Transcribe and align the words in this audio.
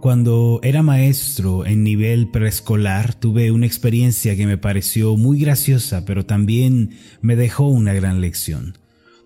Cuando 0.00 0.60
era 0.62 0.82
maestro 0.82 1.66
en 1.66 1.84
nivel 1.84 2.28
preescolar 2.28 3.12
tuve 3.12 3.50
una 3.50 3.66
experiencia 3.66 4.34
que 4.34 4.46
me 4.46 4.56
pareció 4.56 5.14
muy 5.18 5.38
graciosa, 5.38 6.06
pero 6.06 6.24
también 6.24 6.92
me 7.20 7.36
dejó 7.36 7.66
una 7.66 7.92
gran 7.92 8.22
lección. 8.22 8.78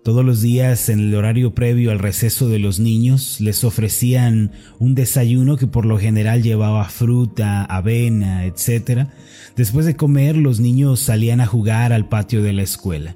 Todos 0.03 0.25
los 0.25 0.41
días 0.41 0.89
en 0.89 0.99
el 0.99 1.15
horario 1.15 1.55
previo 1.55 1.91
al 1.91 1.99
receso 1.99 2.49
de 2.49 2.59
los 2.59 2.81
niños 2.81 3.39
les 3.39 3.63
ofrecían 3.63 4.51
un 4.77 4.95
desayuno 4.95 5.55
que 5.55 5.65
por 5.65 5.85
lo 5.85 5.97
general 5.97 6.43
llevaba 6.43 6.83
fruta, 6.89 7.63
avena, 7.63 8.45
etc. 8.45 9.07
Después 9.55 9.85
de 9.85 9.95
comer 9.95 10.35
los 10.35 10.59
niños 10.59 10.99
salían 10.99 11.39
a 11.39 11.47
jugar 11.47 11.93
al 11.93 12.09
patio 12.09 12.43
de 12.43 12.51
la 12.51 12.63
escuela. 12.63 13.15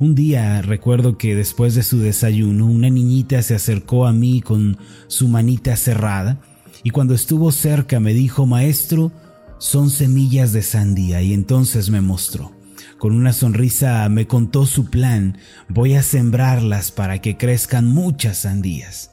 Un 0.00 0.16
día 0.16 0.62
recuerdo 0.62 1.16
que 1.16 1.36
después 1.36 1.76
de 1.76 1.84
su 1.84 2.00
desayuno 2.00 2.66
una 2.66 2.90
niñita 2.90 3.40
se 3.42 3.54
acercó 3.54 4.08
a 4.08 4.12
mí 4.12 4.40
con 4.40 4.78
su 5.06 5.28
manita 5.28 5.76
cerrada 5.76 6.40
y 6.82 6.90
cuando 6.90 7.14
estuvo 7.14 7.52
cerca 7.52 8.00
me 8.00 8.14
dijo, 8.14 8.46
maestro, 8.46 9.12
son 9.58 9.90
semillas 9.90 10.52
de 10.52 10.62
sandía 10.62 11.22
y 11.22 11.32
entonces 11.32 11.90
me 11.90 12.00
mostró. 12.00 12.52
Con 12.98 13.12
una 13.12 13.32
sonrisa 13.32 14.08
me 14.08 14.26
contó 14.26 14.66
su 14.66 14.90
plan, 14.90 15.38
voy 15.68 15.94
a 15.94 16.02
sembrarlas 16.02 16.90
para 16.90 17.20
que 17.20 17.36
crezcan 17.36 17.86
muchas 17.86 18.38
sandías. 18.38 19.12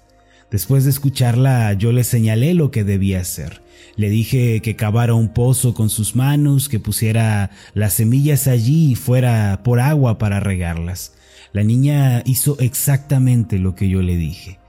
Después 0.52 0.84
de 0.84 0.92
escucharla 0.92 1.74
yo 1.74 1.92
le 1.92 2.04
señalé 2.04 2.54
lo 2.54 2.72
que 2.72 2.84
debía 2.84 3.22
hacer. 3.22 3.62
Le 3.96 4.10
dije 4.10 4.62
que 4.62 4.76
cavara 4.76 5.14
un 5.14 5.30
pozo 5.30 5.74
con 5.74 5.90
sus 5.90 6.16
manos, 6.16 6.70
que 6.70 6.80
pusiera 6.80 7.52
las 7.74 7.94
semillas 7.94 8.48
allí 8.48 8.92
y 8.92 8.96
fuera 8.96 9.62
por 9.64 9.80
agua 9.80 10.18
para 10.18 10.40
regarlas. 10.40 11.14
La 11.54 11.64
niña 11.64 12.22
hizo 12.26 12.58
exactamente 12.60 13.60
lo 13.60 13.76
que 13.76 13.88
yo 13.88 14.02
le 14.02 14.18
dije. 14.18 14.60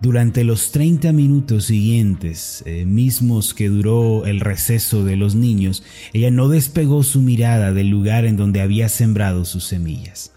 Durante 0.00 0.44
los 0.44 0.72
30 0.72 1.12
minutos 1.12 1.64
siguientes, 1.64 2.62
eh, 2.66 2.84
mismos 2.84 3.54
que 3.54 3.68
duró 3.68 4.26
el 4.26 4.40
receso 4.40 5.04
de 5.04 5.16
los 5.16 5.34
niños, 5.34 5.82
ella 6.12 6.30
no 6.30 6.48
despegó 6.48 7.02
su 7.02 7.22
mirada 7.22 7.72
del 7.72 7.88
lugar 7.88 8.26
en 8.26 8.36
donde 8.36 8.60
había 8.60 8.90
sembrado 8.90 9.46
sus 9.46 9.64
semillas. 9.64 10.32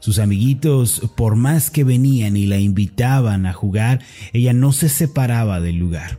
Sus 0.00 0.18
amiguitos, 0.18 1.00
por 1.16 1.36
más 1.36 1.70
que 1.70 1.84
venían 1.84 2.36
y 2.36 2.46
la 2.46 2.58
invitaban 2.58 3.46
a 3.46 3.52
jugar, 3.52 4.00
ella 4.32 4.52
no 4.52 4.72
se 4.72 4.88
separaba 4.88 5.60
del 5.60 5.76
lugar. 5.76 6.18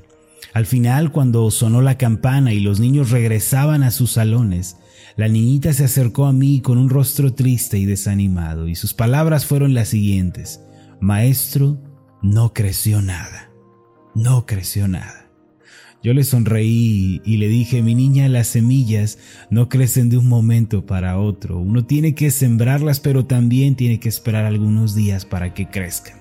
Al 0.54 0.66
final, 0.66 1.12
cuando 1.12 1.52
sonó 1.52 1.82
la 1.82 1.98
campana 1.98 2.54
y 2.54 2.62
los 2.62 2.80
niños 2.80 3.12
regresaban 3.12 3.84
a 3.84 3.92
sus 3.92 4.12
salones, 4.12 4.78
la 5.18 5.28
niñita 5.28 5.74
se 5.74 5.84
acercó 5.84 6.26
a 6.26 6.34
mí 6.34 6.62
con 6.62 6.78
un 6.78 6.90
rostro 6.90 7.34
triste 7.34 7.78
y 7.78 7.86
desanimado, 7.86 8.70
y 8.70 8.76
sus 8.76 8.94
palabras 8.94 9.46
fueron 9.46 9.74
las 9.74 9.90
siguientes. 9.90 10.62
Maestro, 11.02 11.78
no 12.22 12.54
creció 12.54 13.02
nada, 13.02 13.52
no 14.14 14.46
creció 14.46 14.88
nada. 14.88 15.30
Yo 16.04 16.14
le 16.14 16.24
sonreí 16.24 17.22
y 17.26 17.38
le 17.38 17.48
dije, 17.48 17.82
mi 17.82 17.96
niña, 17.96 18.30
las 18.30 18.48
semillas 18.48 19.18
no 19.50 19.70
crecen 19.70 20.10
de 20.10 20.18
un 20.18 20.28
momento 20.28 20.86
para 20.86 21.18
otro. 21.18 21.58
Uno 21.58 21.86
tiene 21.86 22.14
que 22.14 22.30
sembrarlas, 22.30 23.00
pero 23.00 23.26
también 23.26 23.76
tiene 23.76 24.00
que 24.00 24.10
esperar 24.10 24.46
algunos 24.46 24.94
días 24.94 25.26
para 25.26 25.54
que 25.54 25.68
crezcan. 25.68 26.20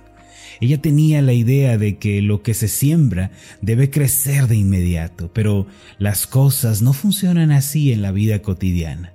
Ella 0.61 0.81
tenía 0.81 1.21
la 1.21 1.33
idea 1.33 1.77
de 1.77 1.99
que 1.99 2.23
lo 2.23 2.43
que 2.43 2.55
se 2.55 2.69
siembra 2.69 3.31
debe 3.61 3.91
crecer 3.91 4.47
de 4.47 4.57
inmediato, 4.57 5.31
pero 5.33 5.67
las 5.99 6.27
cosas 6.27 6.81
no 6.81 6.93
funcionan 6.93 7.51
así 7.51 7.93
en 7.93 8.03
la 8.03 8.13
vida 8.13 8.41
cotidiana. 8.41 9.14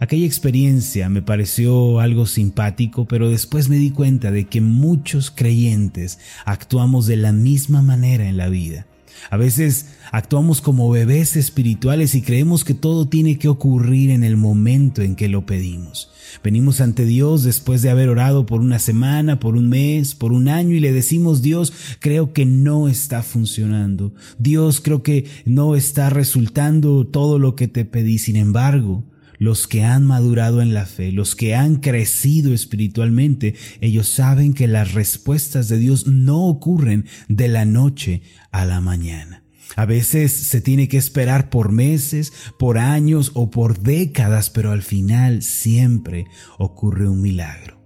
Aquella 0.00 0.26
experiencia 0.26 1.08
me 1.08 1.22
pareció 1.22 1.98
algo 1.98 2.26
simpático, 2.26 3.06
pero 3.06 3.30
después 3.30 3.68
me 3.68 3.76
di 3.76 3.90
cuenta 3.90 4.30
de 4.30 4.46
que 4.46 4.60
muchos 4.60 5.32
creyentes 5.32 6.20
actuamos 6.44 7.06
de 7.06 7.16
la 7.16 7.32
misma 7.32 7.82
manera 7.82 8.28
en 8.28 8.36
la 8.36 8.48
vida. 8.48 8.86
A 9.30 9.36
veces 9.36 9.86
actuamos 10.12 10.60
como 10.60 10.88
bebés 10.88 11.34
espirituales 11.34 12.14
y 12.14 12.22
creemos 12.22 12.62
que 12.62 12.74
todo 12.74 13.08
tiene 13.08 13.38
que 13.38 13.48
ocurrir 13.48 14.10
en 14.10 14.22
el 14.22 14.36
momento 14.36 15.02
en 15.02 15.16
que 15.16 15.28
lo 15.28 15.44
pedimos. 15.46 16.12
Venimos 16.44 16.80
ante 16.80 17.04
Dios 17.04 17.42
después 17.42 17.82
de 17.82 17.90
haber 17.90 18.08
orado 18.08 18.46
por 18.46 18.60
una 18.60 18.78
semana, 18.78 19.40
por 19.40 19.56
un 19.56 19.68
mes, 19.68 20.14
por 20.14 20.32
un 20.32 20.46
año 20.46 20.76
y 20.76 20.80
le 20.80 20.92
decimos, 20.92 21.42
Dios, 21.42 21.72
creo 21.98 22.32
que 22.32 22.46
no 22.46 22.88
está 22.88 23.24
funcionando. 23.24 24.14
Dios, 24.38 24.80
creo 24.80 25.02
que 25.02 25.26
no 25.44 25.74
está 25.74 26.08
resultando 26.08 27.04
todo 27.04 27.40
lo 27.40 27.56
que 27.56 27.66
te 27.66 27.84
pedí. 27.84 28.18
Sin 28.18 28.36
embargo, 28.36 29.04
los 29.38 29.66
que 29.66 29.84
han 29.84 30.04
madurado 30.04 30.60
en 30.62 30.74
la 30.74 30.86
fe, 30.86 31.12
los 31.12 31.34
que 31.34 31.54
han 31.54 31.76
crecido 31.76 32.52
espiritualmente, 32.52 33.54
ellos 33.80 34.08
saben 34.08 34.54
que 34.54 34.66
las 34.66 34.92
respuestas 34.92 35.68
de 35.68 35.78
Dios 35.78 36.06
no 36.06 36.46
ocurren 36.46 37.06
de 37.28 37.48
la 37.48 37.64
noche 37.64 38.22
a 38.50 38.64
la 38.64 38.80
mañana. 38.80 39.44
A 39.76 39.84
veces 39.84 40.32
se 40.32 40.60
tiene 40.60 40.88
que 40.88 40.96
esperar 40.96 41.50
por 41.50 41.70
meses, 41.70 42.32
por 42.58 42.78
años 42.78 43.32
o 43.34 43.50
por 43.50 43.80
décadas, 43.80 44.50
pero 44.50 44.72
al 44.72 44.82
final 44.82 45.42
siempre 45.42 46.26
ocurre 46.58 47.08
un 47.08 47.20
milagro. 47.20 47.78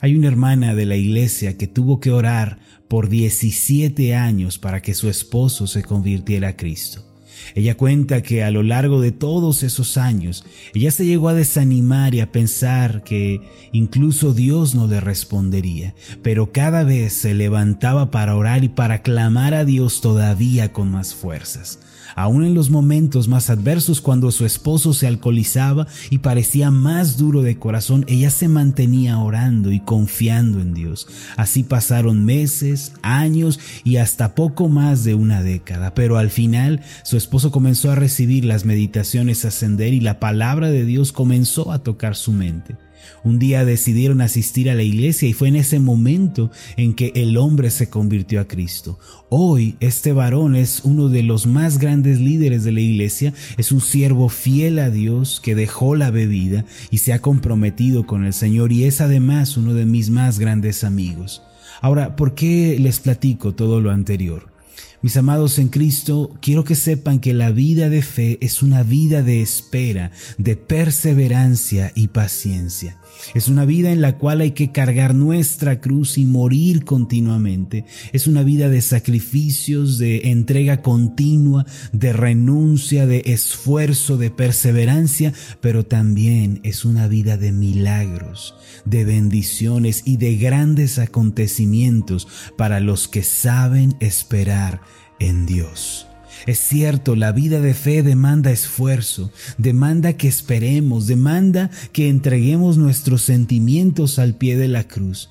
Hay 0.00 0.14
una 0.14 0.28
hermana 0.28 0.74
de 0.74 0.86
la 0.86 0.96
iglesia 0.96 1.56
que 1.56 1.66
tuvo 1.66 2.00
que 2.00 2.10
orar 2.10 2.58
por 2.88 3.08
17 3.08 4.14
años 4.14 4.58
para 4.58 4.82
que 4.82 4.94
su 4.94 5.08
esposo 5.08 5.66
se 5.66 5.82
convirtiera 5.82 6.48
a 6.48 6.56
Cristo. 6.56 7.05
Ella 7.54 7.76
cuenta 7.76 8.22
que 8.22 8.42
a 8.42 8.50
lo 8.50 8.62
largo 8.62 9.00
de 9.00 9.12
todos 9.12 9.62
esos 9.62 9.96
años, 9.96 10.44
ella 10.74 10.90
se 10.90 11.06
llegó 11.06 11.28
a 11.28 11.34
desanimar 11.34 12.14
y 12.14 12.20
a 12.20 12.32
pensar 12.32 13.02
que 13.04 13.40
incluso 13.72 14.34
Dios 14.34 14.74
no 14.74 14.86
le 14.86 15.00
respondería, 15.00 15.94
pero 16.22 16.52
cada 16.52 16.84
vez 16.84 17.12
se 17.12 17.34
levantaba 17.34 18.10
para 18.10 18.36
orar 18.36 18.64
y 18.64 18.68
para 18.68 19.02
clamar 19.02 19.54
a 19.54 19.64
Dios 19.64 20.00
todavía 20.00 20.72
con 20.72 20.90
más 20.90 21.14
fuerzas 21.14 21.78
aún 22.16 22.44
en 22.44 22.54
los 22.54 22.70
momentos 22.70 23.28
más 23.28 23.50
adversos 23.50 24.00
cuando 24.00 24.32
su 24.32 24.44
esposo 24.44 24.92
se 24.94 25.06
alcoholizaba 25.06 25.86
y 26.10 26.18
parecía 26.18 26.70
más 26.70 27.18
duro 27.18 27.42
de 27.42 27.58
corazón, 27.58 28.04
ella 28.08 28.30
se 28.30 28.48
mantenía 28.48 29.18
orando 29.18 29.70
y 29.70 29.80
confiando 29.80 30.60
en 30.60 30.74
Dios. 30.74 31.06
Así 31.36 31.62
pasaron 31.62 32.24
meses, 32.24 32.92
años 33.02 33.60
y 33.84 33.98
hasta 33.98 34.34
poco 34.34 34.68
más 34.68 35.04
de 35.04 35.14
una 35.14 35.42
década, 35.42 35.94
pero 35.94 36.16
al 36.16 36.30
final 36.30 36.80
su 37.02 37.16
esposo 37.26 37.50
comenzó 37.50 37.90
a 37.90 37.96
recibir 37.96 38.44
las 38.44 38.64
meditaciones 38.64 39.44
ascender 39.44 39.92
y 39.92 39.98
la 39.98 40.20
palabra 40.20 40.70
de 40.70 40.84
Dios 40.84 41.10
comenzó 41.10 41.72
a 41.72 41.80
tocar 41.80 42.14
su 42.14 42.30
mente. 42.30 42.76
Un 43.24 43.40
día 43.40 43.64
decidieron 43.64 44.20
asistir 44.20 44.70
a 44.70 44.76
la 44.76 44.84
iglesia 44.84 45.28
y 45.28 45.32
fue 45.32 45.48
en 45.48 45.56
ese 45.56 45.80
momento 45.80 46.52
en 46.76 46.94
que 46.94 47.10
el 47.16 47.36
hombre 47.36 47.70
se 47.70 47.90
convirtió 47.90 48.40
a 48.40 48.46
Cristo. 48.46 49.00
Hoy 49.28 49.74
este 49.80 50.12
varón 50.12 50.54
es 50.54 50.82
uno 50.84 51.08
de 51.08 51.24
los 51.24 51.48
más 51.48 51.78
grandes 51.78 52.20
líderes 52.20 52.62
de 52.62 52.70
la 52.70 52.80
iglesia, 52.80 53.34
es 53.58 53.72
un 53.72 53.80
siervo 53.80 54.28
fiel 54.28 54.78
a 54.78 54.90
Dios 54.90 55.40
que 55.42 55.56
dejó 55.56 55.96
la 55.96 56.12
bebida 56.12 56.64
y 56.92 56.98
se 56.98 57.12
ha 57.12 57.20
comprometido 57.20 58.06
con 58.06 58.24
el 58.24 58.34
Señor 58.34 58.70
y 58.70 58.84
es 58.84 59.00
además 59.00 59.56
uno 59.56 59.74
de 59.74 59.84
mis 59.84 60.10
más 60.10 60.38
grandes 60.38 60.84
amigos. 60.84 61.42
Ahora, 61.80 62.14
¿por 62.14 62.36
qué 62.36 62.78
les 62.78 63.00
platico 63.00 63.52
todo 63.52 63.80
lo 63.80 63.90
anterior? 63.90 64.55
Mis 65.02 65.16
amados 65.16 65.58
en 65.58 65.68
Cristo, 65.68 66.32
quiero 66.40 66.64
que 66.64 66.74
sepan 66.74 67.20
que 67.20 67.34
la 67.34 67.50
vida 67.50 67.90
de 67.90 68.02
fe 68.02 68.38
es 68.40 68.62
una 68.62 68.82
vida 68.82 69.22
de 69.22 69.42
espera, 69.42 70.10
de 70.38 70.56
perseverancia 70.56 71.92
y 71.94 72.08
paciencia. 72.08 72.96
Es 73.34 73.48
una 73.48 73.64
vida 73.64 73.92
en 73.92 74.00
la 74.00 74.18
cual 74.18 74.40
hay 74.40 74.52
que 74.52 74.72
cargar 74.72 75.14
nuestra 75.14 75.80
cruz 75.80 76.18
y 76.18 76.24
morir 76.24 76.84
continuamente. 76.84 77.84
Es 78.12 78.26
una 78.26 78.42
vida 78.42 78.68
de 78.68 78.80
sacrificios, 78.80 79.98
de 79.98 80.30
entrega 80.30 80.82
continua, 80.82 81.66
de 81.92 82.12
renuncia, 82.12 83.06
de 83.06 83.22
esfuerzo, 83.26 84.16
de 84.16 84.30
perseverancia, 84.30 85.32
pero 85.60 85.84
también 85.84 86.60
es 86.62 86.84
una 86.84 87.08
vida 87.08 87.36
de 87.36 87.52
milagros, 87.52 88.54
de 88.84 89.04
bendiciones 89.04 90.02
y 90.04 90.16
de 90.16 90.36
grandes 90.36 90.98
acontecimientos 90.98 92.28
para 92.56 92.80
los 92.80 93.08
que 93.08 93.22
saben 93.22 93.96
esperar 94.00 94.80
en 95.18 95.46
Dios. 95.46 96.06
Es 96.46 96.58
cierto, 96.58 97.16
la 97.16 97.32
vida 97.32 97.60
de 97.60 97.74
fe 97.74 98.02
demanda 98.02 98.50
esfuerzo, 98.50 99.32
demanda 99.58 100.12
que 100.12 100.28
esperemos, 100.28 101.06
demanda 101.06 101.70
que 101.92 102.08
entreguemos 102.08 102.76
nuestros 102.76 103.22
sentimientos 103.22 104.18
al 104.18 104.34
pie 104.34 104.56
de 104.56 104.68
la 104.68 104.84
cruz. 104.84 105.30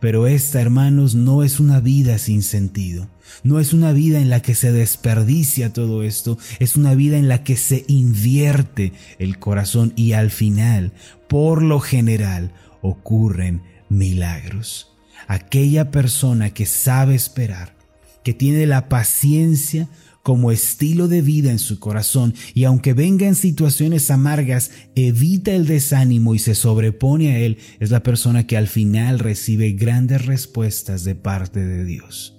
Pero 0.00 0.26
esta, 0.26 0.60
hermanos, 0.60 1.14
no 1.14 1.44
es 1.44 1.60
una 1.60 1.80
vida 1.80 2.18
sin 2.18 2.42
sentido. 2.42 3.08
No 3.42 3.60
es 3.60 3.72
una 3.72 3.92
vida 3.92 4.20
en 4.20 4.28
la 4.28 4.40
que 4.40 4.54
se 4.54 4.72
desperdicia 4.72 5.72
todo 5.72 6.02
esto, 6.02 6.36
es 6.58 6.76
una 6.76 6.94
vida 6.94 7.16
en 7.16 7.28
la 7.28 7.44
que 7.44 7.56
se 7.56 7.84
invierte 7.86 8.92
el 9.18 9.38
corazón 9.38 9.92
y 9.96 10.12
al 10.12 10.30
final, 10.30 10.92
por 11.28 11.62
lo 11.62 11.80
general, 11.80 12.52
ocurren 12.82 13.62
milagros. 13.88 14.90
Aquella 15.28 15.90
persona 15.90 16.50
que 16.50 16.66
sabe 16.66 17.14
esperar, 17.14 17.76
que 18.24 18.34
tiene 18.34 18.66
la 18.66 18.88
paciencia 18.88 19.88
como 20.22 20.52
estilo 20.52 21.08
de 21.08 21.22
vida 21.22 21.50
en 21.50 21.58
su 21.58 21.78
corazón 21.78 22.34
y 22.54 22.64
aunque 22.64 22.92
vengan 22.92 23.34
situaciones 23.34 24.10
amargas, 24.10 24.70
evita 24.94 25.52
el 25.52 25.66
desánimo 25.66 26.34
y 26.34 26.38
se 26.38 26.54
sobrepone 26.54 27.32
a 27.32 27.38
él, 27.38 27.58
es 27.78 27.90
la 27.90 28.02
persona 28.02 28.46
que 28.46 28.56
al 28.56 28.68
final 28.68 29.18
recibe 29.18 29.72
grandes 29.72 30.26
respuestas 30.26 31.04
de 31.04 31.14
parte 31.14 31.64
de 31.64 31.84
Dios. 31.84 32.36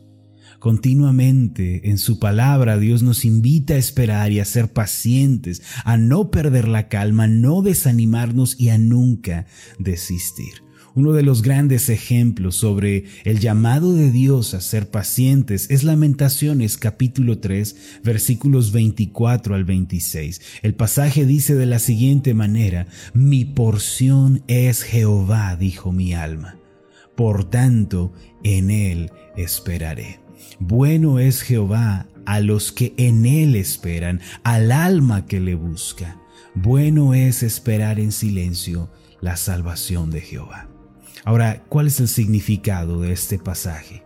Continuamente 0.60 1.90
en 1.90 1.98
su 1.98 2.20
palabra 2.20 2.78
Dios 2.78 3.02
nos 3.02 3.26
invita 3.26 3.74
a 3.74 3.78
esperar 3.78 4.32
y 4.32 4.40
a 4.40 4.46
ser 4.46 4.72
pacientes, 4.72 5.64
a 5.84 5.98
no 5.98 6.30
perder 6.30 6.68
la 6.68 6.88
calma, 6.88 7.26
no 7.26 7.64
desanimarnos 7.64 8.60
y 8.60 8.70
a 8.70 8.78
nunca 8.78 9.48
desistir. 9.80 10.62
Uno 10.94 11.14
de 11.14 11.24
los 11.24 11.42
grandes 11.42 11.88
ejemplos 11.88 12.56
sobre 12.58 13.06
el 13.24 13.40
llamado 13.40 13.94
de 13.94 14.12
Dios 14.12 14.54
a 14.54 14.60
ser 14.60 14.90
pacientes 14.90 15.72
es 15.72 15.86
Lamentaciones 15.86 16.78
capítulo 16.78 17.40
3 17.40 18.02
versículos 18.04 18.74
24 18.74 19.56
al 19.56 19.64
26. 19.64 20.42
El 20.62 20.76
pasaje 20.76 21.26
dice 21.26 21.56
de 21.56 21.66
la 21.66 21.80
siguiente 21.80 22.34
manera, 22.34 22.88
Mi 23.14 23.46
porción 23.46 24.44
es 24.48 24.84
Jehová, 24.84 25.56
dijo 25.56 25.94
mi 25.94 26.14
alma. 26.14 26.58
Por 27.16 27.50
tanto, 27.50 28.12
en 28.44 28.70
él 28.70 29.12
esperaré. 29.38 30.20
Bueno 30.60 31.20
es 31.20 31.42
Jehová 31.42 32.08
a 32.26 32.42
los 32.42 32.72
que 32.72 32.94
en 32.98 33.26
Él 33.26 33.56
esperan, 33.56 34.22
al 34.44 34.72
alma 34.72 35.26
que 35.26 35.40
le 35.40 35.56
busca. 35.56 36.22
Bueno 36.54 37.14
es 37.14 37.44
esperar 37.44 38.00
en 38.00 38.12
silencio 38.12 38.92
la 39.22 39.38
salvación 39.38 40.12
de 40.12 40.22
Jehová. 40.22 40.71
Ahora, 41.24 41.64
¿cuál 41.70 41.88
es 41.88 42.00
el 42.00 42.08
significado 42.08 43.02
de 43.02 43.12
este 43.12 43.38
pasaje? 43.38 44.04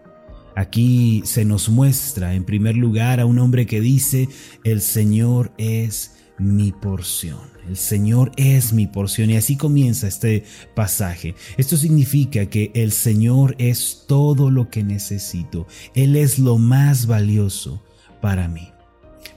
Aquí 0.55 1.21
se 1.25 1.43
nos 1.43 1.67
muestra 1.69 2.33
en 2.33 2.45
primer 2.45 2.77
lugar 2.77 3.19
a 3.19 3.25
un 3.25 3.39
hombre 3.39 3.65
que 3.65 3.81
dice, 3.81 4.29
el 4.63 4.81
Señor 4.81 5.51
es 5.57 6.15
mi 6.37 6.71
porción. 6.71 7.39
El 7.67 7.77
Señor 7.77 8.31
es 8.37 8.73
mi 8.73 8.87
porción. 8.87 9.29
Y 9.29 9.37
así 9.37 9.57
comienza 9.57 10.07
este 10.07 10.43
pasaje. 10.75 11.35
Esto 11.57 11.77
significa 11.77 12.45
que 12.45 12.71
el 12.73 12.91
Señor 12.91 13.55
es 13.57 14.03
todo 14.07 14.51
lo 14.51 14.69
que 14.69 14.83
necesito. 14.83 15.67
Él 15.93 16.15
es 16.15 16.39
lo 16.39 16.57
más 16.57 17.07
valioso 17.07 17.83
para 18.21 18.47
mí. 18.47 18.69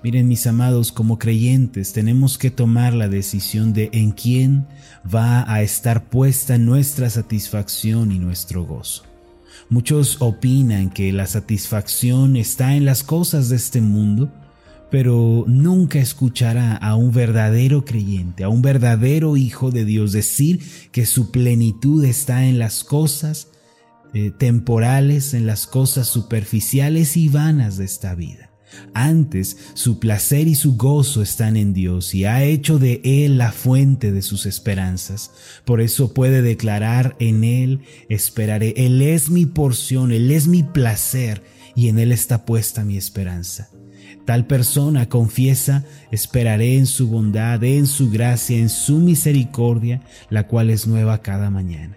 Miren 0.02 0.28
mis 0.28 0.46
amados, 0.46 0.92
como 0.92 1.18
creyentes 1.18 1.92
tenemos 1.92 2.38
que 2.38 2.50
tomar 2.50 2.94
la 2.94 3.08
decisión 3.08 3.72
de 3.72 3.90
en 3.92 4.12
quién 4.12 4.66
va 5.12 5.50
a 5.52 5.62
estar 5.62 6.08
puesta 6.08 6.56
nuestra 6.56 7.10
satisfacción 7.10 8.12
y 8.12 8.18
nuestro 8.18 8.64
gozo. 8.64 9.04
Muchos 9.70 10.18
opinan 10.20 10.90
que 10.90 11.12
la 11.12 11.26
satisfacción 11.26 12.36
está 12.36 12.74
en 12.74 12.84
las 12.84 13.02
cosas 13.02 13.48
de 13.48 13.56
este 13.56 13.80
mundo, 13.80 14.32
pero 14.90 15.44
nunca 15.46 15.98
escuchará 15.98 16.74
a 16.76 16.94
un 16.94 17.12
verdadero 17.12 17.84
creyente, 17.84 18.44
a 18.44 18.48
un 18.48 18.62
verdadero 18.62 19.36
hijo 19.36 19.70
de 19.70 19.84
Dios 19.84 20.12
decir 20.12 20.62
que 20.92 21.04
su 21.04 21.30
plenitud 21.30 22.04
está 22.04 22.46
en 22.46 22.58
las 22.58 22.84
cosas 22.84 23.48
eh, 24.14 24.30
temporales, 24.30 25.34
en 25.34 25.46
las 25.46 25.66
cosas 25.66 26.08
superficiales 26.08 27.16
y 27.18 27.28
vanas 27.28 27.76
de 27.76 27.84
esta 27.84 28.14
vida. 28.14 28.47
Antes, 28.94 29.56
su 29.74 29.98
placer 29.98 30.48
y 30.48 30.54
su 30.54 30.76
gozo 30.76 31.22
están 31.22 31.56
en 31.56 31.72
Dios 31.72 32.14
y 32.14 32.24
ha 32.24 32.44
hecho 32.44 32.78
de 32.78 33.00
Él 33.04 33.38
la 33.38 33.52
fuente 33.52 34.12
de 34.12 34.22
sus 34.22 34.46
esperanzas. 34.46 35.30
Por 35.64 35.80
eso 35.80 36.14
puede 36.14 36.42
declarar 36.42 37.16
en 37.18 37.44
Él 37.44 37.80
esperaré. 38.08 38.74
Él 38.76 39.02
es 39.02 39.30
mi 39.30 39.46
porción, 39.46 40.12
Él 40.12 40.30
es 40.30 40.46
mi 40.46 40.62
placer 40.62 41.42
y 41.74 41.88
en 41.88 41.98
Él 41.98 42.12
está 42.12 42.44
puesta 42.44 42.84
mi 42.84 42.96
esperanza. 42.96 43.70
Tal 44.24 44.46
persona 44.46 45.08
confiesa, 45.08 45.84
esperaré 46.10 46.76
en 46.76 46.86
su 46.86 47.08
bondad, 47.08 47.64
en 47.64 47.86
su 47.86 48.10
gracia, 48.10 48.58
en 48.58 48.68
su 48.68 48.98
misericordia, 48.98 50.02
la 50.28 50.46
cual 50.46 50.68
es 50.68 50.86
nueva 50.86 51.22
cada 51.22 51.48
mañana. 51.48 51.96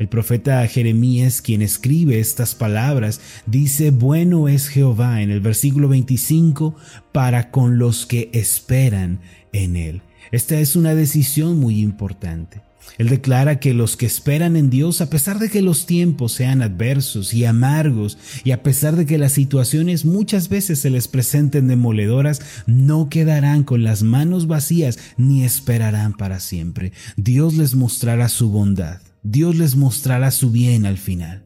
El 0.00 0.08
profeta 0.08 0.66
Jeremías, 0.66 1.42
quien 1.42 1.60
escribe 1.60 2.20
estas 2.20 2.54
palabras, 2.54 3.20
dice, 3.44 3.90
bueno 3.90 4.48
es 4.48 4.68
Jehová 4.68 5.20
en 5.20 5.30
el 5.30 5.40
versículo 5.40 5.88
25 5.88 6.74
para 7.12 7.50
con 7.50 7.76
los 7.76 8.06
que 8.06 8.30
esperan 8.32 9.20
en 9.52 9.76
él. 9.76 10.00
Esta 10.32 10.58
es 10.58 10.74
una 10.74 10.94
decisión 10.94 11.60
muy 11.60 11.80
importante. 11.80 12.62
Él 12.96 13.10
declara 13.10 13.60
que 13.60 13.74
los 13.74 13.98
que 13.98 14.06
esperan 14.06 14.56
en 14.56 14.70
Dios, 14.70 15.02
a 15.02 15.10
pesar 15.10 15.38
de 15.38 15.50
que 15.50 15.60
los 15.60 15.84
tiempos 15.84 16.32
sean 16.32 16.62
adversos 16.62 17.34
y 17.34 17.44
amargos, 17.44 18.16
y 18.42 18.52
a 18.52 18.62
pesar 18.62 18.96
de 18.96 19.04
que 19.04 19.18
las 19.18 19.32
situaciones 19.32 20.06
muchas 20.06 20.48
veces 20.48 20.78
se 20.78 20.88
les 20.88 21.08
presenten 21.08 21.68
demoledoras, 21.68 22.40
no 22.64 23.10
quedarán 23.10 23.64
con 23.64 23.84
las 23.84 24.02
manos 24.02 24.46
vacías 24.46 24.98
ni 25.18 25.44
esperarán 25.44 26.14
para 26.14 26.40
siempre. 26.40 26.92
Dios 27.18 27.52
les 27.52 27.74
mostrará 27.74 28.30
su 28.30 28.48
bondad, 28.48 29.00
Dios 29.22 29.56
les 29.56 29.76
mostrará 29.76 30.30
su 30.30 30.50
bien 30.50 30.86
al 30.86 30.98
final. 30.98 31.44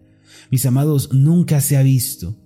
Mis 0.51 0.67
amados, 0.67 1.13
nunca 1.13 1.61
se 1.61 1.77
ha 1.77 1.83
visto 1.83 2.37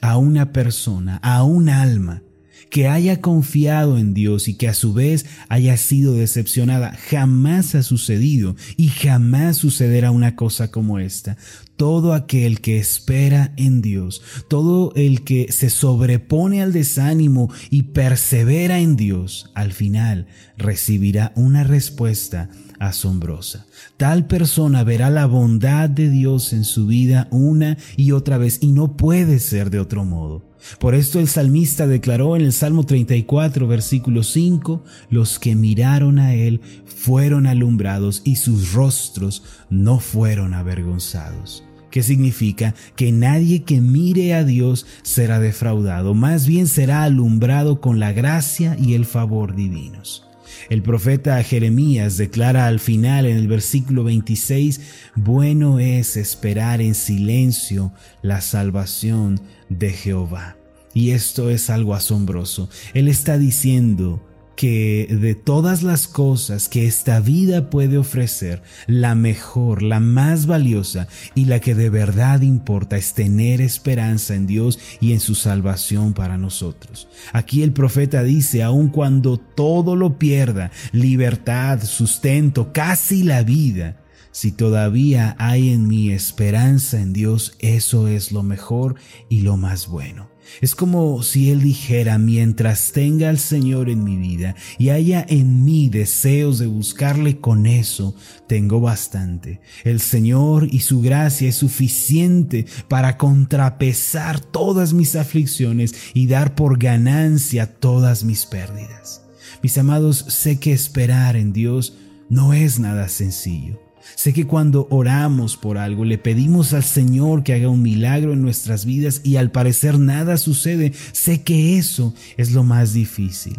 a 0.00 0.16
una 0.16 0.52
persona, 0.52 1.16
a 1.16 1.42
un 1.42 1.68
alma, 1.68 2.22
que 2.70 2.88
haya 2.88 3.20
confiado 3.20 3.98
en 3.98 4.14
Dios 4.14 4.48
y 4.48 4.54
que 4.54 4.68
a 4.68 4.74
su 4.74 4.92
vez 4.92 5.26
haya 5.48 5.76
sido 5.76 6.14
decepcionada. 6.14 6.96
Jamás 7.10 7.74
ha 7.74 7.82
sucedido 7.82 8.56
y 8.76 8.88
jamás 8.88 9.56
sucederá 9.56 10.10
una 10.10 10.36
cosa 10.36 10.70
como 10.70 10.98
esta. 10.98 11.36
Todo 11.78 12.12
aquel 12.12 12.60
que 12.60 12.78
espera 12.78 13.54
en 13.56 13.82
Dios, 13.82 14.20
todo 14.48 14.92
el 14.96 15.22
que 15.22 15.52
se 15.52 15.70
sobrepone 15.70 16.60
al 16.60 16.72
desánimo 16.72 17.52
y 17.70 17.84
persevera 17.84 18.80
en 18.80 18.96
Dios, 18.96 19.52
al 19.54 19.72
final 19.72 20.26
recibirá 20.56 21.32
una 21.36 21.62
respuesta 21.62 22.50
asombrosa. 22.80 23.66
Tal 23.96 24.26
persona 24.26 24.82
verá 24.82 25.08
la 25.08 25.26
bondad 25.26 25.88
de 25.88 26.10
Dios 26.10 26.52
en 26.52 26.64
su 26.64 26.88
vida 26.88 27.28
una 27.30 27.78
y 27.96 28.10
otra 28.10 28.38
vez 28.38 28.58
y 28.60 28.72
no 28.72 28.96
puede 28.96 29.38
ser 29.38 29.70
de 29.70 29.78
otro 29.78 30.04
modo. 30.04 30.48
Por 30.80 30.96
esto 30.96 31.20
el 31.20 31.28
salmista 31.28 31.86
declaró 31.86 32.34
en 32.34 32.42
el 32.42 32.52
Salmo 32.52 32.84
34, 32.84 33.68
versículo 33.68 34.24
5, 34.24 34.82
los 35.10 35.38
que 35.38 35.54
miraron 35.54 36.18
a 36.18 36.34
él 36.34 36.60
fueron 36.86 37.46
alumbrados 37.46 38.22
y 38.24 38.34
sus 38.34 38.72
rostros 38.72 39.44
no 39.70 40.00
fueron 40.00 40.54
avergonzados. 40.54 41.67
¿Qué 41.90 42.02
significa? 42.02 42.74
Que 42.96 43.12
nadie 43.12 43.62
que 43.62 43.80
mire 43.80 44.34
a 44.34 44.44
Dios 44.44 44.86
será 45.02 45.40
defraudado, 45.40 46.14
más 46.14 46.46
bien 46.46 46.66
será 46.66 47.02
alumbrado 47.02 47.80
con 47.80 47.98
la 47.98 48.12
gracia 48.12 48.76
y 48.78 48.94
el 48.94 49.06
favor 49.06 49.54
divinos. 49.54 50.28
El 50.68 50.82
profeta 50.82 51.42
Jeremías 51.42 52.16
declara 52.16 52.66
al 52.66 52.80
final 52.80 53.26
en 53.26 53.36
el 53.36 53.48
versículo 53.48 54.04
26, 54.04 54.80
bueno 55.14 55.78
es 55.78 56.16
esperar 56.16 56.80
en 56.80 56.94
silencio 56.94 57.92
la 58.22 58.40
salvación 58.40 59.40
de 59.68 59.90
Jehová. 59.90 60.56
Y 60.92 61.10
esto 61.10 61.48
es 61.50 61.70
algo 61.70 61.94
asombroso. 61.94 62.68
Él 62.92 63.08
está 63.08 63.38
diciendo, 63.38 64.27
que 64.58 65.06
de 65.08 65.36
todas 65.36 65.84
las 65.84 66.08
cosas 66.08 66.68
que 66.68 66.84
esta 66.84 67.20
vida 67.20 67.70
puede 67.70 67.96
ofrecer, 67.96 68.60
la 68.88 69.14
mejor, 69.14 69.84
la 69.84 70.00
más 70.00 70.46
valiosa 70.46 71.06
y 71.36 71.44
la 71.44 71.60
que 71.60 71.76
de 71.76 71.90
verdad 71.90 72.40
importa 72.40 72.96
es 72.96 73.14
tener 73.14 73.60
esperanza 73.60 74.34
en 74.34 74.48
Dios 74.48 74.80
y 75.00 75.12
en 75.12 75.20
su 75.20 75.36
salvación 75.36 76.12
para 76.12 76.38
nosotros. 76.38 77.06
Aquí 77.32 77.62
el 77.62 77.72
profeta 77.72 78.24
dice, 78.24 78.64
aun 78.64 78.88
cuando 78.88 79.36
todo 79.36 79.94
lo 79.94 80.18
pierda, 80.18 80.72
libertad, 80.90 81.80
sustento, 81.84 82.72
casi 82.72 83.22
la 83.22 83.44
vida, 83.44 84.02
si 84.32 84.50
todavía 84.50 85.36
hay 85.38 85.70
en 85.70 85.86
mí 85.86 86.10
esperanza 86.10 87.00
en 87.00 87.12
Dios, 87.12 87.54
eso 87.60 88.08
es 88.08 88.32
lo 88.32 88.42
mejor 88.42 88.96
y 89.28 89.42
lo 89.42 89.56
más 89.56 89.86
bueno. 89.86 90.28
Es 90.60 90.74
como 90.74 91.22
si 91.22 91.50
Él 91.50 91.60
dijera, 91.60 92.18
mientras 92.18 92.92
tenga 92.92 93.28
al 93.28 93.38
Señor 93.38 93.90
en 93.90 94.04
mi 94.04 94.16
vida 94.16 94.54
y 94.78 94.90
haya 94.90 95.24
en 95.28 95.64
mí 95.64 95.88
deseos 95.88 96.58
de 96.58 96.66
buscarle 96.66 97.38
con 97.38 97.66
eso, 97.66 98.14
tengo 98.46 98.80
bastante. 98.80 99.60
El 99.84 100.00
Señor 100.00 100.68
y 100.70 100.80
su 100.80 101.00
gracia 101.00 101.48
es 101.48 101.56
suficiente 101.56 102.66
para 102.88 103.16
contrapesar 103.16 104.40
todas 104.40 104.92
mis 104.92 105.16
aflicciones 105.16 105.94
y 106.14 106.26
dar 106.26 106.54
por 106.54 106.78
ganancia 106.78 107.66
todas 107.78 108.24
mis 108.24 108.46
pérdidas. 108.46 109.22
Mis 109.62 109.76
amados, 109.78 110.24
sé 110.28 110.58
que 110.60 110.72
esperar 110.72 111.36
en 111.36 111.52
Dios 111.52 111.96
no 112.28 112.52
es 112.52 112.78
nada 112.78 113.08
sencillo. 113.08 113.87
Sé 114.14 114.32
que 114.32 114.46
cuando 114.46 114.86
oramos 114.90 115.56
por 115.56 115.78
algo, 115.78 116.04
le 116.04 116.18
pedimos 116.18 116.72
al 116.72 116.84
Señor 116.84 117.42
que 117.42 117.54
haga 117.54 117.68
un 117.68 117.82
milagro 117.82 118.32
en 118.32 118.42
nuestras 118.42 118.84
vidas 118.84 119.20
y 119.24 119.36
al 119.36 119.50
parecer 119.50 119.98
nada 119.98 120.36
sucede, 120.36 120.92
sé 121.12 121.42
que 121.42 121.78
eso 121.78 122.14
es 122.36 122.52
lo 122.52 122.64
más 122.64 122.92
difícil. 122.92 123.58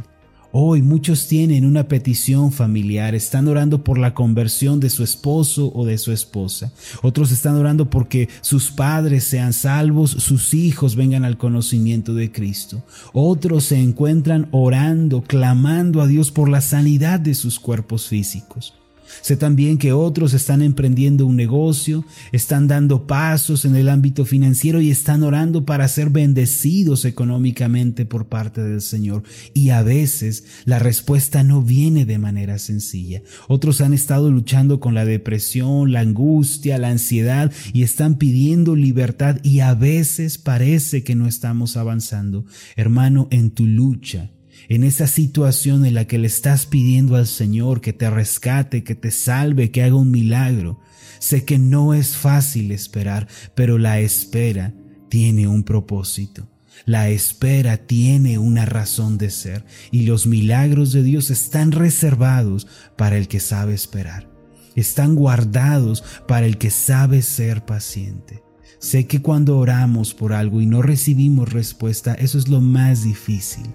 Hoy 0.52 0.82
muchos 0.82 1.28
tienen 1.28 1.64
una 1.64 1.88
petición 1.88 2.52
familiar, 2.52 3.14
están 3.14 3.48
orando 3.48 3.84
por 3.84 4.00
la 4.00 4.16
conversión 4.16 4.80
de 4.80 4.90
su 4.90 5.04
esposo 5.04 5.72
o 5.76 5.86
de 5.86 6.00
su 6.00 6.12
esposa. 6.12 6.74
Otros 7.04 7.32
están 7.32 7.56
orando 7.56 7.92
porque 7.92 8.30
sus 8.42 8.72
padres 8.72 9.26
sean 9.26 9.54
salvos, 9.54 10.10
sus 10.10 10.56
hijos 10.56 10.96
vengan 10.96 11.24
al 11.24 11.38
conocimiento 11.38 12.16
de 12.16 12.32
Cristo. 12.32 12.84
Otros 13.14 13.66
se 13.66 13.80
encuentran 13.80 14.48
orando, 14.50 15.22
clamando 15.22 16.02
a 16.02 16.08
Dios 16.08 16.32
por 16.32 16.50
la 16.50 16.62
sanidad 16.62 17.20
de 17.20 17.36
sus 17.36 17.60
cuerpos 17.60 18.08
físicos. 18.08 18.74
Sé 19.22 19.38
también 19.38 19.78
que 19.78 19.94
otros 19.94 20.34
están 20.34 20.62
emprendiendo 20.62 21.26
un 21.26 21.36
negocio, 21.36 22.06
están 22.32 22.68
dando 22.68 23.08
pasos 23.08 23.66
en 23.66 23.76
el 23.76 23.90
ámbito 23.90 24.26
financiero 24.26 24.82
y 24.82 24.92
están 24.92 25.24
orando 25.24 25.66
para 25.66 25.88
ser 25.88 26.10
bendecidos 26.10 27.06
económicamente 27.06 28.06
por 28.06 28.28
parte 28.28 28.62
del 28.62 28.82
Señor. 28.82 29.24
Y 29.54 29.70
a 29.70 29.84
veces 29.84 30.44
la 30.66 30.80
respuesta 30.80 31.44
no 31.44 31.62
viene 31.62 32.06
de 32.06 32.18
manera 32.18 32.60
sencilla. 32.60 33.22
Otros 33.48 33.82
han 33.82 33.94
estado 33.94 34.32
luchando 34.32 34.80
con 34.80 34.94
la 34.94 35.06
depresión, 35.06 35.92
la 35.92 36.02
angustia, 36.02 36.78
la 36.78 36.90
ansiedad 36.90 37.52
y 37.74 37.84
están 37.84 38.18
pidiendo 38.18 38.76
libertad 38.76 39.38
y 39.44 39.60
a 39.60 39.74
veces 39.74 40.38
parece 40.38 41.04
que 41.04 41.16
no 41.16 41.28
estamos 41.28 41.78
avanzando. 41.78 42.46
Hermano, 42.76 43.28
en 43.32 43.52
tu 43.52 43.66
lucha, 43.66 44.32
en 44.70 44.84
esa 44.84 45.08
situación 45.08 45.84
en 45.84 45.96
la 45.96 46.06
que 46.06 46.20
le 46.20 46.28
estás 46.28 46.68
pidiendo 46.68 47.16
al 47.16 47.26
Señor 47.26 47.82
que 47.82 47.92
te 47.92 48.10
rescate, 48.10 48.84
que 48.84 48.94
te 48.94 49.10
salve, 49.10 49.72
que 49.72 49.82
haga 49.82 49.96
un 49.96 50.12
milagro. 50.12 50.80
Sé 51.18 51.44
que 51.44 51.58
no 51.58 51.96
es 51.96 52.16
fácil 52.16 52.72
esperar, 52.72 53.28
pero 53.56 53.80
la 53.80 54.00
espera 54.00 54.74
tiene 55.10 55.48
un 55.48 55.64
propósito. 55.64 56.48
La 56.86 57.10
espera 57.10 57.78
tiene 57.78 58.38
una 58.38 58.66
razón 58.66 59.18
de 59.18 59.32
ser 59.32 59.66
y 59.92 60.04
los 60.04 60.28
milagros 60.28 60.94
de 60.94 61.02
Dios 61.02 61.32
están 61.32 61.72
reservados 61.72 62.68
para 62.96 63.18
el 63.18 63.28
que 63.28 63.40
sabe 63.40 63.74
esperar. 63.74 64.30
Están 64.76 65.16
guardados 65.16 66.04
para 66.28 66.46
el 66.46 66.60
que 66.60 66.70
sabe 66.70 67.24
ser 67.24 67.66
paciente. 67.66 68.44
Sé 68.78 69.08
que 69.08 69.22
cuando 69.22 69.58
oramos 69.58 70.14
por 70.14 70.32
algo 70.32 70.62
y 70.62 70.68
no 70.68 70.84
recibimos 70.84 71.52
respuesta, 71.52 72.14
eso 72.14 72.38
es 72.38 72.48
lo 72.48 72.62
más 72.62 73.04
difícil. 73.04 73.66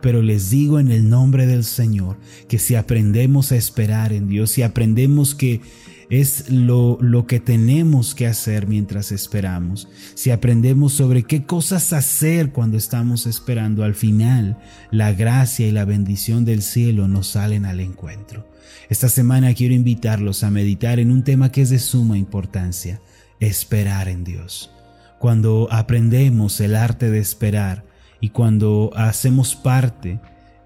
Pero 0.00 0.22
les 0.22 0.50
digo 0.50 0.78
en 0.78 0.90
el 0.90 1.08
nombre 1.08 1.46
del 1.46 1.64
Señor 1.64 2.16
que 2.48 2.58
si 2.58 2.74
aprendemos 2.74 3.52
a 3.52 3.56
esperar 3.56 4.12
en 4.12 4.28
Dios, 4.28 4.50
si 4.50 4.62
aprendemos 4.62 5.34
que 5.34 5.60
es 6.10 6.48
lo, 6.50 6.98
lo 7.00 7.26
que 7.26 7.38
tenemos 7.38 8.14
que 8.14 8.26
hacer 8.26 8.66
mientras 8.66 9.12
esperamos, 9.12 9.88
si 10.14 10.30
aprendemos 10.30 10.94
sobre 10.94 11.24
qué 11.24 11.44
cosas 11.44 11.92
hacer 11.92 12.50
cuando 12.52 12.78
estamos 12.78 13.26
esperando, 13.26 13.84
al 13.84 13.94
final 13.94 14.56
la 14.90 15.12
gracia 15.12 15.66
y 15.66 15.72
la 15.72 15.84
bendición 15.84 16.44
del 16.44 16.62
cielo 16.62 17.08
nos 17.08 17.28
salen 17.28 17.66
al 17.66 17.80
encuentro. 17.80 18.46
Esta 18.88 19.10
semana 19.10 19.52
quiero 19.52 19.74
invitarlos 19.74 20.44
a 20.44 20.50
meditar 20.50 20.98
en 20.98 21.10
un 21.10 21.22
tema 21.22 21.52
que 21.52 21.60
es 21.60 21.68
de 21.68 21.78
suma 21.78 22.16
importancia, 22.16 23.02
esperar 23.38 24.08
en 24.08 24.24
Dios. 24.24 24.70
Cuando 25.18 25.68
aprendemos 25.70 26.60
el 26.60 26.74
arte 26.74 27.10
de 27.10 27.18
esperar, 27.18 27.84
y 28.20 28.30
cuando 28.30 28.90
hacemos 28.94 29.54
parte 29.54 30.20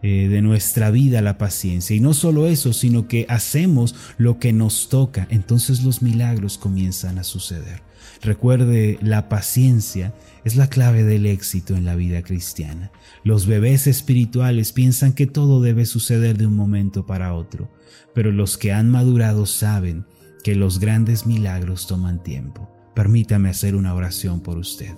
eh, 0.05 0.29
de 0.29 0.43
nuestra 0.43 0.91
vida 0.91 1.23
la 1.23 1.39
paciencia. 1.39 1.95
Y 1.95 2.01
no 2.01 2.13
solo 2.13 2.49
eso, 2.49 2.73
sino 2.73 3.07
que 3.07 3.25
hacemos 3.29 3.95
lo 4.19 4.41
que 4.41 4.53
nos 4.53 4.89
toca, 4.89 5.29
entonces 5.31 5.85
los 5.85 6.03
milagros 6.03 6.59
comienzan 6.59 7.19
a 7.19 7.25
suceder. 7.25 7.83
Recuerde, 8.21 8.99
la 9.01 9.29
paciencia 9.29 10.13
es 10.45 10.57
la 10.57 10.69
clave 10.69 11.05
del 11.05 11.27
éxito 11.27 11.77
en 11.77 11.85
la 11.85 11.95
vida 11.95 12.23
cristiana. 12.23 12.91
Los 13.23 13.47
bebés 13.47 13.87
espirituales 13.87 14.73
piensan 14.73 15.13
que 15.13 15.29
todo 15.29 15.61
debe 15.61 15.87
suceder 15.87 16.37
de 16.37 16.47
un 16.47 16.57
momento 16.57 17.07
para 17.07 17.35
otro, 17.35 17.71
pero 18.13 18.33
los 18.33 18.59
que 18.59 18.73
han 18.73 18.91
madurado 18.91 19.47
saben 19.47 20.05
que 20.43 20.57
los 20.57 20.81
grandes 20.81 21.27
milagros 21.27 21.87
toman 21.87 22.23
tiempo. 22.23 22.69
Permítame 22.95 23.51
hacer 23.51 23.77
una 23.77 23.95
oración 23.95 24.41
por 24.41 24.59
usted. 24.59 24.95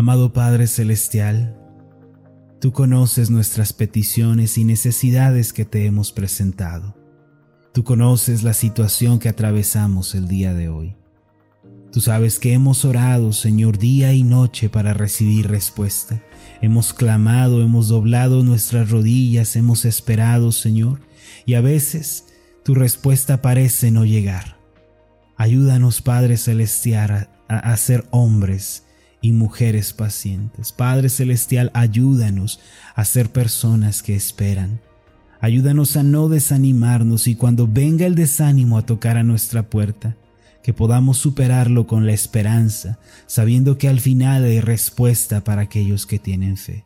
Amado 0.00 0.32
Padre 0.32 0.66
Celestial, 0.66 1.58
tú 2.58 2.72
conoces 2.72 3.28
nuestras 3.28 3.74
peticiones 3.74 4.56
y 4.56 4.64
necesidades 4.64 5.52
que 5.52 5.66
te 5.66 5.84
hemos 5.84 6.10
presentado. 6.10 6.96
Tú 7.74 7.84
conoces 7.84 8.42
la 8.42 8.54
situación 8.54 9.18
que 9.18 9.28
atravesamos 9.28 10.14
el 10.14 10.26
día 10.26 10.54
de 10.54 10.70
hoy. 10.70 10.96
Tú 11.92 12.00
sabes 12.00 12.38
que 12.38 12.54
hemos 12.54 12.86
orado, 12.86 13.34
Señor, 13.34 13.76
día 13.76 14.14
y 14.14 14.22
noche 14.22 14.70
para 14.70 14.94
recibir 14.94 15.48
respuesta. 15.48 16.22
Hemos 16.62 16.94
clamado, 16.94 17.60
hemos 17.60 17.88
doblado 17.88 18.42
nuestras 18.42 18.88
rodillas, 18.88 19.54
hemos 19.54 19.84
esperado, 19.84 20.50
Señor, 20.50 21.00
y 21.44 21.52
a 21.52 21.60
veces 21.60 22.24
tu 22.64 22.74
respuesta 22.74 23.42
parece 23.42 23.90
no 23.90 24.06
llegar. 24.06 24.56
Ayúdanos, 25.36 26.00
Padre 26.00 26.38
Celestial, 26.38 27.28
a, 27.48 27.58
a 27.58 27.76
ser 27.76 28.06
hombres 28.12 28.84
y 29.20 29.32
mujeres 29.32 29.92
pacientes. 29.92 30.72
Padre 30.72 31.08
Celestial, 31.08 31.70
ayúdanos 31.74 32.60
a 32.94 33.04
ser 33.04 33.30
personas 33.30 34.02
que 34.02 34.14
esperan. 34.14 34.80
Ayúdanos 35.40 35.96
a 35.96 36.02
no 36.02 36.28
desanimarnos 36.28 37.26
y 37.26 37.34
cuando 37.34 37.66
venga 37.66 38.06
el 38.06 38.14
desánimo 38.14 38.76
a 38.76 38.84
tocar 38.84 39.16
a 39.16 39.22
nuestra 39.22 39.70
puerta, 39.70 40.16
que 40.62 40.74
podamos 40.74 41.16
superarlo 41.16 41.86
con 41.86 42.06
la 42.06 42.12
esperanza, 42.12 42.98
sabiendo 43.26 43.78
que 43.78 43.88
al 43.88 44.00
final 44.00 44.44
hay 44.44 44.60
respuesta 44.60 45.42
para 45.42 45.62
aquellos 45.62 46.06
que 46.06 46.18
tienen 46.18 46.56
fe. 46.58 46.84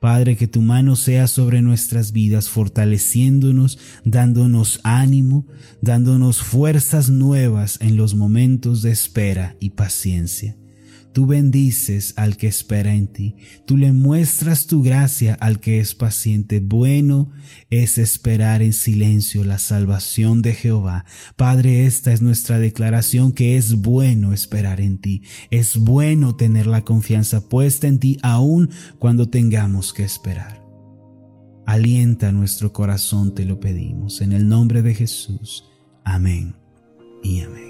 Padre, 0.00 0.38
que 0.38 0.48
tu 0.48 0.62
mano 0.62 0.96
sea 0.96 1.26
sobre 1.26 1.60
nuestras 1.60 2.12
vidas, 2.12 2.48
fortaleciéndonos, 2.48 3.78
dándonos 4.02 4.80
ánimo, 4.82 5.46
dándonos 5.82 6.40
fuerzas 6.40 7.10
nuevas 7.10 7.78
en 7.82 7.98
los 7.98 8.14
momentos 8.14 8.80
de 8.80 8.92
espera 8.92 9.56
y 9.60 9.70
paciencia. 9.70 10.56
Tú 11.12 11.26
bendices 11.26 12.14
al 12.16 12.36
que 12.36 12.46
espera 12.46 12.94
en 12.94 13.08
ti. 13.08 13.34
Tú 13.66 13.76
le 13.76 13.92
muestras 13.92 14.66
tu 14.66 14.82
gracia 14.82 15.34
al 15.34 15.58
que 15.58 15.80
es 15.80 15.94
paciente. 15.94 16.60
Bueno 16.60 17.30
es 17.68 17.98
esperar 17.98 18.62
en 18.62 18.72
silencio 18.72 19.44
la 19.44 19.58
salvación 19.58 20.40
de 20.40 20.54
Jehová. 20.54 21.04
Padre, 21.36 21.86
esta 21.86 22.12
es 22.12 22.22
nuestra 22.22 22.58
declaración 22.58 23.32
que 23.32 23.56
es 23.56 23.76
bueno 23.76 24.32
esperar 24.32 24.80
en 24.80 24.98
ti. 24.98 25.22
Es 25.50 25.76
bueno 25.76 26.36
tener 26.36 26.66
la 26.66 26.84
confianza 26.84 27.48
puesta 27.48 27.88
en 27.88 27.98
ti 27.98 28.18
aun 28.22 28.70
cuando 28.98 29.28
tengamos 29.28 29.92
que 29.92 30.04
esperar. 30.04 30.60
Alienta 31.66 32.32
nuestro 32.32 32.72
corazón, 32.72 33.34
te 33.34 33.44
lo 33.44 33.58
pedimos. 33.58 34.20
En 34.20 34.32
el 34.32 34.48
nombre 34.48 34.82
de 34.82 34.94
Jesús. 34.94 35.64
Amén 36.04 36.54
y 37.22 37.40
amén. 37.40 37.69